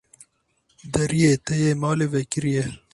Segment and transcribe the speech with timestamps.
[0.93, 2.65] Deriyê te yê malê vekirî ye.